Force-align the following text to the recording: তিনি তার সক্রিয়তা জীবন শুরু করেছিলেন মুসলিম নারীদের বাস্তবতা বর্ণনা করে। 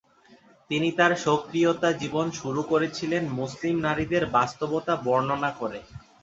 তিনি 0.69 0.89
তার 0.91 1.11
সক্রিয়তা 1.17 1.89
জীবন 1.93 2.25
শুরু 2.31 2.61
করেছিলেন 2.63 3.23
মুসলিম 3.31 3.75
নারীদের 3.79 4.23
বাস্তবতা 4.35 4.93
বর্ণনা 5.05 5.51
করে। 5.59 5.79